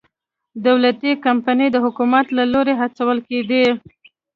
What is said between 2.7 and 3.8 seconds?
هڅول کېدې.